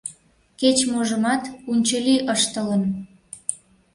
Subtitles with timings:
[0.59, 2.83] Кеч-можымат унчыли ыштылын.